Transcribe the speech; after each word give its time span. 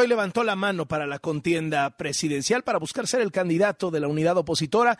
Hoy 0.00 0.06
levantó 0.06 0.44
la 0.44 0.54
mano 0.54 0.86
para 0.86 1.08
la 1.08 1.18
contienda 1.18 1.96
presidencial 1.96 2.62
para 2.62 2.78
buscar 2.78 3.08
ser 3.08 3.20
el 3.20 3.32
candidato 3.32 3.90
de 3.90 3.98
la 3.98 4.06
unidad 4.06 4.36
opositora. 4.36 4.96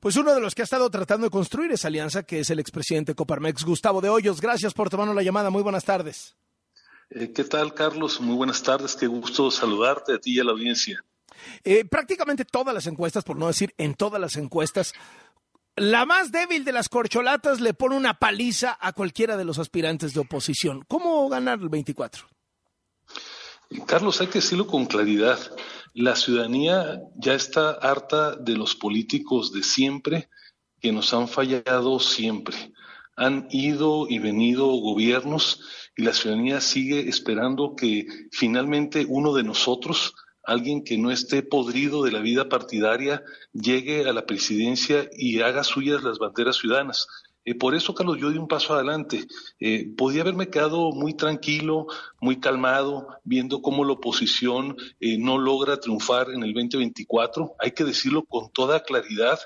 Pues 0.00 0.16
uno 0.16 0.34
de 0.34 0.40
los 0.42 0.54
que 0.54 0.60
ha 0.60 0.64
estado 0.64 0.90
tratando 0.90 1.24
de 1.24 1.30
construir 1.30 1.72
esa 1.72 1.88
alianza, 1.88 2.24
que 2.24 2.40
es 2.40 2.50
el 2.50 2.58
expresidente 2.58 3.14
Coparmex, 3.14 3.64
Gustavo 3.64 4.02
de 4.02 4.10
Hoyos. 4.10 4.42
Gracias 4.42 4.74
por 4.74 4.90
tomarnos 4.90 5.16
la 5.16 5.22
llamada. 5.22 5.48
Muy 5.48 5.62
buenas 5.62 5.86
tardes. 5.86 6.36
Eh, 7.08 7.32
¿Qué 7.32 7.44
tal, 7.44 7.72
Carlos? 7.72 8.20
Muy 8.20 8.36
buenas 8.36 8.62
tardes. 8.62 8.94
Qué 8.96 9.06
gusto 9.06 9.50
saludarte 9.50 10.12
a 10.12 10.18
ti 10.18 10.34
y 10.34 10.40
a 10.40 10.44
la 10.44 10.52
audiencia. 10.52 11.02
Eh, 11.64 11.86
prácticamente 11.86 12.44
todas 12.44 12.74
las 12.74 12.86
encuestas, 12.86 13.24
por 13.24 13.38
no 13.38 13.46
decir 13.46 13.72
en 13.78 13.94
todas 13.94 14.20
las 14.20 14.36
encuestas, 14.36 14.92
la 15.76 16.04
más 16.04 16.32
débil 16.32 16.66
de 16.66 16.72
las 16.72 16.90
corcholatas 16.90 17.62
le 17.62 17.72
pone 17.72 17.96
una 17.96 18.18
paliza 18.18 18.76
a 18.78 18.92
cualquiera 18.92 19.38
de 19.38 19.46
los 19.46 19.58
aspirantes 19.58 20.12
de 20.12 20.20
oposición. 20.20 20.84
¿Cómo 20.86 21.30
ganar 21.30 21.60
el 21.60 21.70
24? 21.70 22.26
Carlos, 23.80 24.20
hay 24.20 24.28
que 24.28 24.38
decirlo 24.38 24.66
con 24.66 24.86
claridad. 24.86 25.38
La 25.94 26.16
ciudadanía 26.16 27.02
ya 27.16 27.34
está 27.34 27.70
harta 27.70 28.36
de 28.36 28.56
los 28.56 28.74
políticos 28.74 29.52
de 29.52 29.62
siempre 29.62 30.28
que 30.80 30.92
nos 30.92 31.14
han 31.14 31.28
fallado 31.28 31.98
siempre. 31.98 32.72
Han 33.16 33.46
ido 33.50 34.06
y 34.08 34.18
venido 34.18 34.66
gobiernos 34.66 35.60
y 35.96 36.02
la 36.02 36.12
ciudadanía 36.12 36.60
sigue 36.60 37.08
esperando 37.08 37.74
que 37.76 38.06
finalmente 38.32 39.06
uno 39.08 39.34
de 39.34 39.44
nosotros, 39.44 40.14
alguien 40.44 40.82
que 40.84 40.98
no 40.98 41.10
esté 41.10 41.42
podrido 41.42 42.02
de 42.02 42.12
la 42.12 42.20
vida 42.20 42.48
partidaria, 42.48 43.22
llegue 43.52 44.08
a 44.08 44.12
la 44.12 44.26
presidencia 44.26 45.08
y 45.16 45.40
haga 45.40 45.64
suyas 45.64 46.02
las 46.02 46.18
banderas 46.18 46.56
ciudadanas. 46.56 47.06
Eh, 47.44 47.54
por 47.54 47.74
eso, 47.74 47.94
Carlos, 47.94 48.18
yo 48.18 48.30
di 48.30 48.38
un 48.38 48.48
paso 48.48 48.74
adelante. 48.74 49.26
Eh, 49.60 49.92
podía 49.96 50.22
haberme 50.22 50.48
quedado 50.48 50.92
muy 50.92 51.14
tranquilo, 51.14 51.86
muy 52.20 52.40
calmado, 52.40 53.08
viendo 53.24 53.60
cómo 53.60 53.84
la 53.84 53.92
oposición 53.92 54.76
eh, 55.00 55.18
no 55.18 55.38
logra 55.38 55.78
triunfar 55.78 56.30
en 56.30 56.42
el 56.42 56.54
2024. 56.54 57.54
Hay 57.58 57.72
que 57.72 57.84
decirlo 57.84 58.24
con 58.24 58.50
toda 58.50 58.82
claridad. 58.82 59.38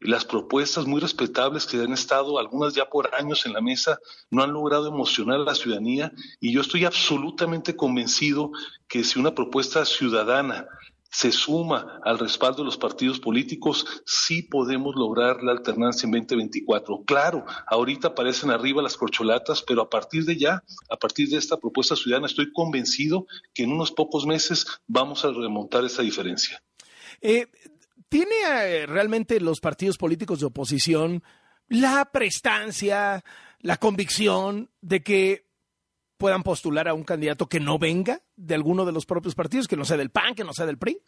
Las 0.00 0.24
propuestas 0.24 0.86
muy 0.86 1.00
respetables 1.00 1.64
que 1.64 1.76
han 1.76 1.92
estado, 1.92 2.38
algunas 2.38 2.74
ya 2.74 2.86
por 2.86 3.14
años 3.14 3.46
en 3.46 3.52
la 3.52 3.60
mesa, 3.60 4.00
no 4.30 4.42
han 4.42 4.52
logrado 4.52 4.88
emocionar 4.88 5.36
a 5.36 5.44
la 5.44 5.54
ciudadanía 5.54 6.10
y 6.40 6.52
yo 6.52 6.60
estoy 6.60 6.84
absolutamente 6.84 7.76
convencido 7.76 8.50
que 8.88 9.04
si 9.04 9.20
una 9.20 9.32
propuesta 9.32 9.84
ciudadana 9.84 10.66
se 11.12 11.30
suma 11.30 12.00
al 12.02 12.18
respaldo 12.18 12.58
de 12.58 12.64
los 12.64 12.78
partidos 12.78 13.20
políticos, 13.20 13.86
sí 14.06 14.42
podemos 14.42 14.94
lograr 14.96 15.42
la 15.42 15.52
alternancia 15.52 16.06
en 16.06 16.12
2024. 16.12 17.04
Claro, 17.04 17.44
ahorita 17.66 18.08
aparecen 18.08 18.50
arriba 18.50 18.82
las 18.82 18.96
corcholatas, 18.96 19.62
pero 19.62 19.82
a 19.82 19.90
partir 19.90 20.24
de 20.24 20.38
ya, 20.38 20.64
a 20.88 20.96
partir 20.96 21.28
de 21.28 21.36
esta 21.36 21.58
propuesta 21.58 21.94
ciudadana, 21.94 22.26
estoy 22.26 22.50
convencido 22.50 23.26
que 23.52 23.64
en 23.64 23.72
unos 23.72 23.92
pocos 23.92 24.24
meses 24.24 24.66
vamos 24.86 25.24
a 25.26 25.28
remontar 25.28 25.84
esa 25.84 26.00
diferencia. 26.00 26.62
Eh, 27.20 27.46
¿Tiene 28.08 28.34
eh, 28.46 28.86
realmente 28.86 29.38
los 29.38 29.60
partidos 29.60 29.98
políticos 29.98 30.40
de 30.40 30.46
oposición 30.46 31.22
la 31.68 32.10
prestancia, 32.12 33.24
la 33.60 33.76
convicción 33.76 34.70
de 34.80 35.02
que 35.02 35.51
puedan 36.22 36.44
postular 36.44 36.86
a 36.86 36.94
un 36.94 37.02
candidato 37.02 37.48
que 37.48 37.58
no 37.58 37.80
venga 37.80 38.22
de 38.36 38.54
alguno 38.54 38.84
de 38.84 38.92
los 38.92 39.06
propios 39.06 39.34
partidos, 39.34 39.66
que 39.66 39.76
no 39.76 39.84
sea 39.84 39.96
del 39.96 40.10
PAN, 40.10 40.36
que 40.36 40.44
no 40.44 40.52
sea 40.52 40.66
del 40.66 40.78
PRI? 40.78 41.02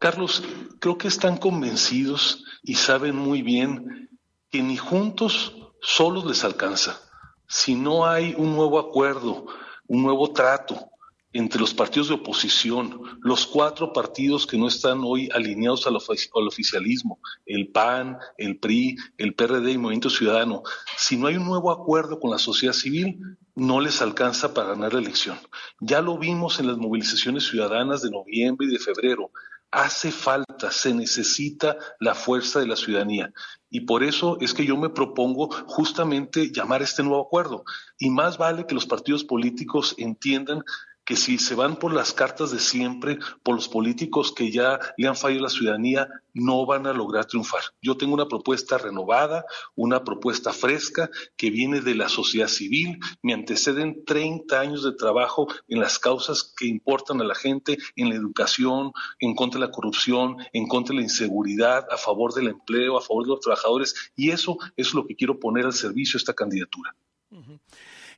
Carlos, 0.00 0.42
creo 0.80 0.96
que 0.96 1.08
están 1.08 1.36
convencidos 1.36 2.46
y 2.62 2.76
saben 2.76 3.14
muy 3.14 3.42
bien 3.42 4.08
que 4.48 4.62
ni 4.62 4.78
juntos 4.78 5.54
solos 5.82 6.24
les 6.24 6.44
alcanza. 6.44 6.98
Si 7.46 7.74
no 7.74 8.06
hay 8.06 8.34
un 8.38 8.56
nuevo 8.56 8.78
acuerdo, 8.78 9.44
un 9.86 10.02
nuevo 10.02 10.32
trato, 10.32 10.88
entre 11.32 11.60
los 11.60 11.72
partidos 11.72 12.08
de 12.08 12.14
oposición, 12.14 13.00
los 13.20 13.46
cuatro 13.46 13.92
partidos 13.92 14.46
que 14.46 14.58
no 14.58 14.68
están 14.68 15.00
hoy 15.02 15.28
alineados 15.32 15.86
al, 15.86 15.96
oficialismo, 15.96 17.20
el 17.46 17.68
PAN, 17.68 18.18
el 18.36 18.58
PRI, 18.58 18.96
el 19.16 19.34
PRD 19.34 19.72
y 19.72 19.78
Movimiento 19.78 20.10
Ciudadano, 20.10 20.62
si 20.96 21.16
no 21.16 21.26
hay 21.26 21.36
un 21.36 21.46
nuevo 21.46 21.70
acuerdo 21.70 22.20
con 22.20 22.30
la 22.30 22.38
sociedad 22.38 22.74
civil, 22.74 23.18
no 23.54 23.80
les 23.80 24.02
alcanza 24.02 24.52
para 24.52 24.70
ganar 24.70 24.94
la 24.94 25.00
elección. 25.00 25.38
Ya 25.80 26.00
lo 26.00 26.18
vimos 26.18 26.60
en 26.60 26.66
las 26.66 26.76
movilizaciones 26.76 27.44
ciudadanas 27.44 28.02
de 28.02 28.10
noviembre 28.10 28.66
y 28.66 28.70
de 28.70 28.78
febrero. 28.78 29.30
Hace 29.70 30.12
falta, 30.12 30.70
se 30.70 30.92
necesita 30.92 31.78
la 31.98 32.14
fuerza 32.14 32.60
de 32.60 32.66
la 32.66 32.76
ciudadanía. 32.76 33.32
Y 33.70 33.80
por 33.80 34.02
eso 34.04 34.36
es 34.40 34.52
que 34.52 34.66
yo 34.66 34.76
me 34.76 34.90
propongo 34.90 35.48
justamente 35.66 36.52
llamar 36.52 36.82
a 36.82 36.84
este 36.84 37.02
nuevo 37.02 37.22
acuerdo. 37.22 37.64
Y 37.98 38.10
más 38.10 38.36
vale 38.36 38.66
que 38.66 38.74
los 38.74 38.84
partidos 38.84 39.24
políticos 39.24 39.94
entiendan 39.96 40.62
que 41.04 41.16
si 41.16 41.38
se 41.38 41.54
van 41.54 41.76
por 41.76 41.92
las 41.92 42.12
cartas 42.12 42.50
de 42.50 42.60
siempre, 42.60 43.18
por 43.42 43.54
los 43.54 43.68
políticos 43.68 44.32
que 44.32 44.50
ya 44.50 44.78
le 44.96 45.08
han 45.08 45.16
fallado 45.16 45.40
a 45.40 45.42
la 45.44 45.50
ciudadanía, 45.50 46.08
no 46.34 46.64
van 46.64 46.86
a 46.86 46.92
lograr 46.92 47.26
triunfar. 47.26 47.62
Yo 47.80 47.96
tengo 47.96 48.14
una 48.14 48.28
propuesta 48.28 48.78
renovada, 48.78 49.44
una 49.74 50.04
propuesta 50.04 50.52
fresca 50.52 51.10
que 51.36 51.50
viene 51.50 51.80
de 51.80 51.94
la 51.94 52.08
sociedad 52.08 52.48
civil. 52.48 52.98
Me 53.22 53.34
anteceden 53.34 54.04
30 54.04 54.58
años 54.58 54.82
de 54.84 54.92
trabajo 54.92 55.48
en 55.68 55.80
las 55.80 55.98
causas 55.98 56.54
que 56.56 56.66
importan 56.66 57.20
a 57.20 57.24
la 57.24 57.34
gente, 57.34 57.78
en 57.96 58.08
la 58.08 58.14
educación, 58.14 58.92
en 59.18 59.34
contra 59.34 59.60
de 59.60 59.66
la 59.66 59.72
corrupción, 59.72 60.36
en 60.52 60.66
contra 60.68 60.94
de 60.94 61.00
la 61.00 61.04
inseguridad, 61.04 61.86
a 61.90 61.96
favor 61.96 62.32
del 62.32 62.48
empleo, 62.48 62.96
a 62.96 63.02
favor 63.02 63.24
de 63.24 63.30
los 63.30 63.40
trabajadores. 63.40 64.12
Y 64.16 64.30
eso 64.30 64.56
es 64.76 64.94
lo 64.94 65.06
que 65.06 65.16
quiero 65.16 65.38
poner 65.38 65.66
al 65.66 65.74
servicio 65.74 66.18
de 66.18 66.22
esta 66.22 66.34
candidatura. 66.34 66.94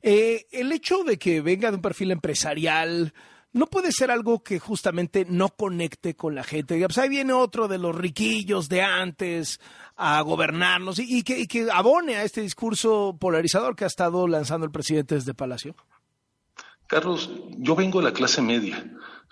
Eh, 0.01 0.45
el 0.51 0.71
hecho 0.71 1.03
de 1.03 1.17
que 1.17 1.41
venga 1.41 1.69
de 1.71 1.77
un 1.77 1.81
perfil 1.81 2.11
empresarial 2.11 3.13
no 3.55 3.67
puede 3.67 3.93
ser 3.93 4.11
algo 4.11 4.43
que 4.43 4.59
justamente 4.59 5.25
no 5.29 5.47
conecte 5.47 6.13
con 6.13 6.35
la 6.35 6.43
gente. 6.43 6.77
Pues 6.77 6.97
ahí 6.97 7.07
viene 7.07 7.31
otro 7.31 7.69
de 7.69 7.77
los 7.77 7.95
riquillos 7.95 8.67
de 8.67 8.81
antes 8.81 9.61
a 9.95 10.19
gobernarnos 10.21 10.99
y, 10.99 11.23
que, 11.23 11.39
y 11.39 11.47
que 11.47 11.69
abone 11.71 12.17
a 12.17 12.23
este 12.23 12.41
discurso 12.41 13.15
polarizador 13.17 13.77
que 13.77 13.85
ha 13.85 13.87
estado 13.87 14.27
lanzando 14.27 14.65
el 14.65 14.73
presidente 14.73 15.15
desde 15.15 15.33
Palacio. 15.33 15.73
Carlos, 16.87 17.31
yo 17.57 17.75
vengo 17.77 17.99
de 17.99 18.05
la 18.05 18.13
clase 18.13 18.41
media. 18.41 18.85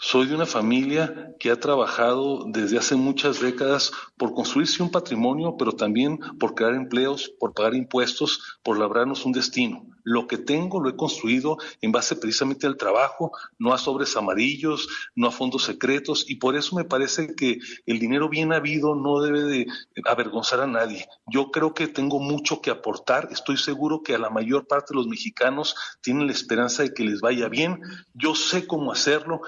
Soy 0.06 0.28
de 0.28 0.36
una 0.36 0.46
familia 0.46 1.34
que 1.40 1.50
ha 1.50 1.58
trabajado 1.58 2.44
desde 2.50 2.78
hace 2.78 2.98
muchas 2.98 3.40
décadas 3.40 3.94
por 4.18 4.34
construirse 4.34 4.84
un 4.84 4.92
patrimonio, 4.92 5.56
pero 5.58 5.72
también 5.72 6.20
por 6.38 6.56
crear 6.56 6.76
empleos, 6.76 7.32
por 7.40 7.54
pagar 7.54 7.74
impuestos, 7.74 8.60
por 8.64 8.78
labrarnos 8.78 9.26
un 9.26 9.32
destino. 9.32 9.86
Lo 10.04 10.28
que 10.28 10.38
tengo 10.38 10.82
lo 10.82 10.90
he 10.90 10.98
construido 10.98 11.58
en 11.82 11.94
base 11.94 12.18
precisamente 12.18 12.68
al 12.68 12.76
trabajo, 12.76 13.32
no 13.58 13.74
a 13.74 13.78
sobres 13.78 14.18
amarillos, 14.18 14.90
no 15.16 15.28
a 15.28 15.32
fondos 15.32 15.64
secretos, 15.64 16.26
y 16.28 16.36
por 16.36 16.58
eso 16.58 16.76
me 16.76 16.84
parece 16.84 17.36
que 17.36 17.60
el 17.86 18.00
dinero 18.00 18.28
bien 18.28 18.52
habido 18.52 18.96
no 18.96 19.22
debe 19.22 19.44
de 19.44 19.68
avergonzar 20.04 20.60
a 20.60 20.68
nadie. 20.68 21.08
Yo 21.28 21.52
creo 21.52 21.74
que 21.74 21.88
tengo 21.88 22.20
mucho 22.20 22.62
que 22.62 22.70
aportar, 22.70 23.30
estoy 23.32 23.56
seguro 23.56 24.04
que 24.04 24.14
a 24.14 24.20
la 24.20 24.30
mayor 24.30 24.68
parte 24.68 24.94
de 24.94 24.98
los 24.98 25.08
mexicanos 25.08 25.76
tienen 26.02 26.28
la 26.28 26.34
esperanza 26.34 26.84
de 26.84 26.94
que 26.94 27.06
les 27.06 27.22
vaya 27.22 27.48
bien. 27.48 27.82
Yo 28.14 28.36
sé 28.36 28.68
cómo 28.68 28.92
hacerlo, 28.92 29.40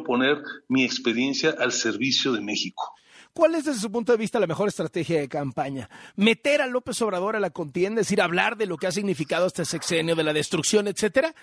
quiero 0.00 0.04
poner 0.04 0.42
mi 0.68 0.84
experiencia 0.84 1.54
al 1.58 1.72
servicio 1.72 2.32
de 2.32 2.40
México. 2.40 2.94
¿Cuál 3.32 3.54
es 3.54 3.64
desde 3.64 3.80
su 3.80 3.92
punto 3.92 4.12
de 4.12 4.18
vista 4.18 4.40
la 4.40 4.46
mejor 4.46 4.68
estrategia 4.68 5.20
de 5.20 5.28
campaña? 5.28 5.88
¿Meter 6.16 6.62
a 6.62 6.66
López 6.66 7.00
Obrador 7.02 7.36
a 7.36 7.40
la 7.40 7.50
contienda, 7.50 8.00
es 8.00 8.08
decir, 8.08 8.20
hablar 8.20 8.56
de 8.56 8.66
lo 8.66 8.76
que 8.76 8.88
ha 8.88 8.92
significado 8.92 9.46
este 9.46 9.64
sexenio, 9.64 10.16
de 10.16 10.24
la 10.24 10.32
destrucción, 10.32 10.88
etcétera? 10.88 11.34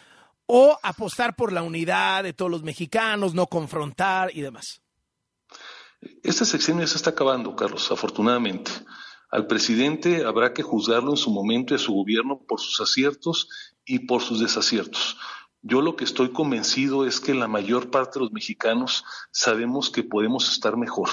¿O 0.47 0.77
apostar 0.83 1.35
por 1.35 1.53
la 1.53 1.63
unidad 1.63 2.23
de 2.23 2.33
todos 2.33 2.51
los 2.51 2.63
mexicanos, 2.63 3.33
no 3.33 3.47
confrontar 3.47 4.31
y 4.33 4.41
demás? 4.41 4.81
Este 6.23 6.45
sexenio 6.45 6.85
se 6.87 6.97
está 6.97 7.11
acabando, 7.11 7.55
Carlos, 7.55 7.89
afortunadamente. 7.91 8.71
Al 9.29 9.47
presidente 9.47 10.25
habrá 10.25 10.53
que 10.53 10.63
juzgarlo 10.63 11.11
en 11.11 11.17
su 11.17 11.31
momento 11.31 11.73
y 11.73 11.77
a 11.77 11.79
su 11.79 11.93
gobierno 11.93 12.39
por 12.47 12.59
sus 12.59 12.79
aciertos 12.81 13.49
y 13.85 13.99
por 13.99 14.21
sus 14.21 14.39
desaciertos. 14.39 15.17
Yo 15.61 15.81
lo 15.81 15.95
que 15.95 16.03
estoy 16.03 16.31
convencido 16.31 17.05
es 17.05 17.19
que 17.19 17.33
la 17.33 17.47
mayor 17.47 17.89
parte 17.89 18.19
de 18.19 18.25
los 18.25 18.31
mexicanos 18.31 19.03
sabemos 19.31 19.89
que 19.89 20.03
podemos 20.03 20.49
estar 20.51 20.77
mejor 20.77 21.09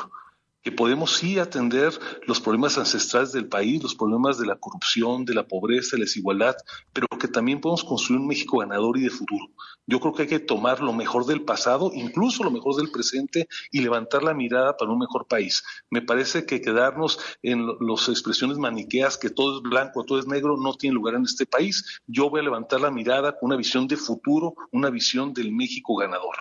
que 0.64 0.72
podemos 0.72 1.16
sí 1.16 1.38
atender 1.38 1.93
los 2.26 2.40
problemas 2.40 2.78
ancestrales 2.78 3.32
del 3.32 3.49
país, 3.49 3.82
los 3.82 3.94
problemas 3.94 4.38
de 4.38 4.46
la 4.46 4.56
corrupción, 4.56 5.26
de 5.26 5.34
la 5.34 5.46
pobreza, 5.46 5.90
de 5.93 5.99
la 5.99 6.05
desigualdad, 6.05 6.56
pero 6.93 7.06
que 7.06 7.28
también 7.28 7.61
podemos 7.61 7.84
construir 7.84 8.20
un 8.20 8.26
México 8.26 8.58
ganador 8.58 8.96
y 8.96 9.02
de 9.02 9.11
futuro. 9.11 9.50
Yo 9.87 10.00
creo 10.00 10.14
que 10.14 10.22
hay 10.22 10.28
que 10.28 10.40
tomar 10.40 10.81
lo 10.81 10.94
mejor 10.94 11.26
del 11.26 11.43
pasado, 11.43 11.90
incluso 11.93 12.43
lo 12.43 12.50
mejor 12.50 12.76
del 12.76 12.90
presente, 12.90 13.46
y 13.70 13.82
levantar 13.82 14.22
la 14.22 14.32
mirada 14.32 14.75
para 14.78 14.90
un 14.90 14.99
mejor 14.99 15.26
país. 15.26 15.62
Me 15.90 16.00
parece 16.00 16.46
que 16.46 16.62
quedarnos 16.62 17.19
en 17.43 17.67
las 17.67 18.08
expresiones 18.08 18.56
maniqueas, 18.56 19.19
que 19.19 19.28
todo 19.28 19.58
es 19.58 19.62
blanco, 19.62 20.05
todo 20.05 20.19
es 20.19 20.26
negro, 20.26 20.56
no 20.56 20.75
tiene 20.75 20.94
lugar 20.94 21.14
en 21.17 21.25
este 21.25 21.44
país. 21.44 22.00
Yo 22.06 22.31
voy 22.31 22.40
a 22.40 22.44
levantar 22.44 22.81
la 22.81 22.90
mirada 22.90 23.32
con 23.38 23.49
una 23.49 23.56
visión 23.56 23.87
de 23.87 23.99
futuro, 23.99 24.55
una 24.72 24.88
visión 24.88 25.34
del 25.34 25.52
México 25.52 25.94
ganador. 25.96 26.37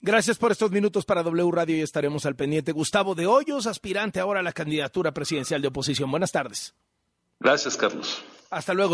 Gracias 0.00 0.38
por 0.38 0.52
estos 0.52 0.70
minutos 0.70 1.04
para 1.04 1.22
W 1.22 1.50
Radio 1.50 1.76
y 1.76 1.80
estaremos 1.80 2.26
al 2.26 2.36
pendiente. 2.36 2.72
Gustavo 2.72 3.14
de 3.14 3.26
Hoyos, 3.26 3.66
aspirante 3.66 4.20
ahora 4.20 4.40
a 4.40 4.42
la 4.42 4.52
candidatura 4.52 5.12
presidencial 5.12 5.62
de 5.62 5.68
oposición. 5.68 6.10
Buenas 6.10 6.32
tardes. 6.32 6.74
Gracias, 7.40 7.76
Carlos. 7.76 8.22
Hasta 8.50 8.74
luego. 8.74 8.92